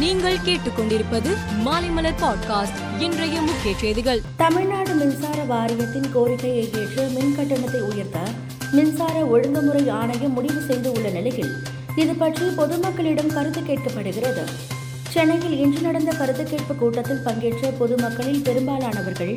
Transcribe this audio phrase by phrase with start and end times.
[0.00, 1.30] நீங்கள் கேட்டுக்கொண்டிருப்பது
[1.64, 4.20] மாலைமலர் பாட்காஸ்ட் இன்றைய முக்கிய செய்திகள்.
[4.36, 8.18] தமிழ்நாடு மின்சார வாரியத்தின் கோரிக்கையை ஏற்று மின் கட்டணத்தை உயர்த்த
[8.72, 11.52] மின்சார ஒழுங்குமுறை ஆணையம் முடிவு செய்து உள்ள நிலையில்
[11.94, 14.44] இது பற்றி பொதுமக்களிடம் கருத்து கேட்கப்படுகிறது.
[15.10, 19.36] சென்னையில் இன்று நடந்த கருத்து கேட்பு கூட்டத்தில் பங்கேற்ற பொதுமக்களில் பெரும்பாலானவர்கள்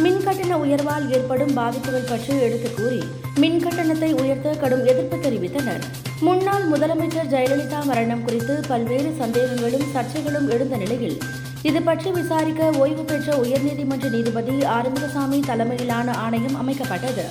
[0.00, 3.02] மின் கட்டண உயர்வால் ஏற்படும் பாதிப்புகள் பற்றி எடுத்து கூறி
[3.34, 5.84] மின் கட்டணத்தை உயர்த்த கடும் எதிர்ப்பு தெரிவித்தனர்.
[6.20, 11.18] முன்னாள் முதலமைச்சர் ஜெயலலிதா மரணம் குறித்து பல்வேறு சந்தேகங்களும் சர்ச்சைகளும் எழுந்த நிலையில்
[11.62, 17.24] இது பற்றி விசாரிக்க ஓய்வு பெற்ற உயர்நீதிமன்ற நீதிபதி ஆறுமுகசாமி தலைமையிலான ஆணையம் அமைக்கப்பட்டது.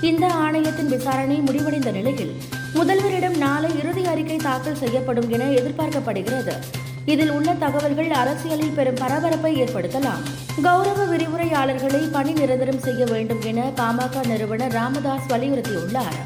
[0.00, 2.36] இந்த ஆணையத்தின் விசாரணை முடிவடைந்த நிலையில்
[2.74, 6.56] முதல்வரிடம் நாளை இறுதி அறிக்கை தாக்கல் செய்யப்படும் என எதிர்பார்க்கப்படுகிறது.
[7.04, 10.24] இதில் உள்ள தகவல்கள் அரசியலில் பெரும் பரபரப்பை ஏற்படுத்தலாம்.
[10.62, 16.18] கௌரவ விரிவுரையாளர்களை பணி நிரந்தரம் செய்ய வேண்டும் என பாமக நிறுவனர் ராமதாஸ் வலியுறுத்தியுள்ளார்.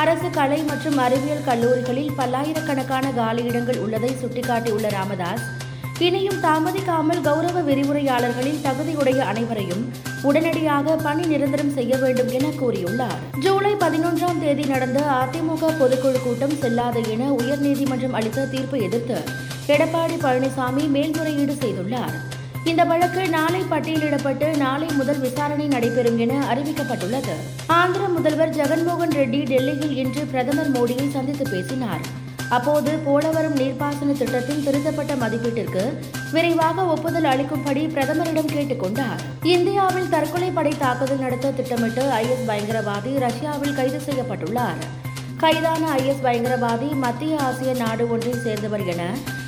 [0.00, 5.44] அரசு கலை மற்றும் அறிவியல் கல்லூரிகளில் பல்லாயிரக்கணக்கான காலியிடங்கள் உள்ளதை சுட்டிக்காட்டியுள்ள ராமதாஸ்
[5.98, 9.84] இனியும் தாமதிக்காமல் கௌரவ விரிவுரையாளர்களின் தகுதியுடைய அனைவரையும்
[10.22, 13.20] உடனடியாக பணி நிரந்தரம் செய்ய வேண்டும் என கூறியுள்ளார்.
[13.40, 19.18] ஜூலை பதினொன்றாம் தேதி நடந்த அதிமுக பொதுக்குழு கூட்டம் செல்லாது என உயர்நீதிமன்றம் அளித்த தீர்ப்பை எதிர்த்து
[19.66, 22.16] எடப்பாடி பழனிசாமி மேல்முறையீடு செய்துள்ளார்.
[22.70, 27.34] இந்த வழக்கு நாளை பட்டியலிடப்பட்டு நாளை முதல் விசாரணை நடைபெறும் என அறிவிக்கப்பட்டுள்ளது.
[27.66, 32.04] ஆந்திர முதல்வர் ஜெகன்மோகன் ரெட்டி டெல்லியில் இன்று பிரதமர் மோடியை சந்தித்து பேசினார்.
[32.48, 35.84] அப்போது போலவரம் நீர்ப்பாசன திட்டத்தின் திருத்தப்பட்ட மதிப்பீட்டிற்கு
[36.32, 44.00] விரைவாக ஒப்புதல் அளிக்கும்படி பிரதமரிடம் கேட்டுக்கொண்டார் இந்தியாவில் தற்கொலை படை தாக்குதல் நடத்த திட்டமிட்டு ஐஎஸ் பயங்கரவாதி ரஷ்யாவில் கைது
[44.08, 44.82] செய்யப்பட்டுள்ளார்.
[45.36, 49.02] கைதான ஐஎஸ் பயங்கரவாதி மத்திய ஆசிய நாடு ஒன்றை சேர்ந்தவர் என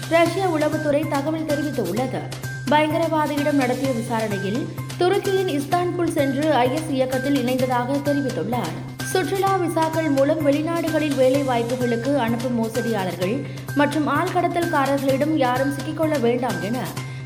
[0.09, 2.23] ரஷ்ய உளவுத்துறை தகவல் தெரிவித்துள்ளது.
[2.71, 4.67] பயங்கரவாதியிடம் நடத்திய விசாரணையில்
[4.99, 8.73] துருக்கியின் இஸ்தான்புல் சென்று ஐஎஸ் இயக்கத்தில் இணைந்ததாக தெரிவித்துள்ளார்.
[9.05, 13.37] சுற்றுலா விசாக்கள் மூலம் வெளிநாடுகளில் வேலை வாய்ப்புகளுக்கு அனுப்பும் மோசடியாளர்கள்
[13.75, 16.79] மற்றும் ஆள்கடத்தல்காரர்களிடம் யாரும் சிக்கிக்கொள்ள வேண்டாம் என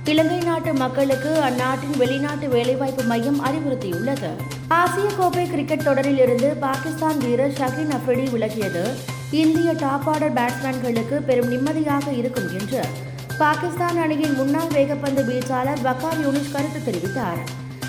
[0.05, 4.31] இலங்கை நாட்டு மக்களுக்கு அந்நாட்டின் வெளிநாட்டு வேலைவாய்ப்பு மையம் அறிவுறுத்தியுள்ளது.
[4.69, 8.85] ஆசிய கோப்பை கிரிக்கெட் தொடரில் இருந்து பாகிஸ்தான் வீரர் ஷகின் அஃப்ரிடி விலகியது.
[9.31, 12.83] இந்திய டாப் ஆர்டர் பேட்ஸ்மேன்களுக்கு பெரும் நிம்மதியாக இருக்கும் என்று
[13.41, 17.41] பாகிஸ்தான் அணியின் முன்னாள் வேகப்பந்து வீச்சாளர் பக்கார் யூனிஷ் கருத்து தெரிவித்தார்.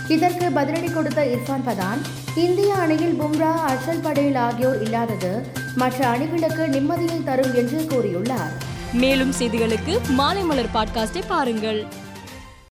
[0.07, 2.01] இதற்கு பதிலடி கொடுத்த இர்ஃபான் பதான்
[2.35, 5.31] இந்திய அணியில் பும்ரா அர்ஷல் படேல் ஆகியோர் இல்லாதது
[5.75, 8.53] மற்ற அணிகளுக்கு நிம்மதியை தரும் என்று கூறியுள்ளார்.
[8.94, 11.81] மேலும் செய்திகளுக்கு மாலை மலர் பாட்காஸ்டை பாருங்கள்.